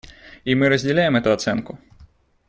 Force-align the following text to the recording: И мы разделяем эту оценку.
И 0.45 0.55
мы 0.55 0.67
разделяем 0.67 1.15
эту 1.17 1.31
оценку. 1.31 1.77